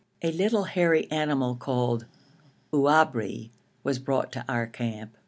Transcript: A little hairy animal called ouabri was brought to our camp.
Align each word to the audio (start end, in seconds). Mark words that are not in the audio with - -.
A 0.23 0.31
little 0.31 0.63
hairy 0.63 1.05
animal 1.11 1.55
called 1.55 2.07
ouabri 2.73 3.51
was 3.83 3.99
brought 3.99 4.31
to 4.31 4.43
our 4.49 4.65
camp. 4.65 5.15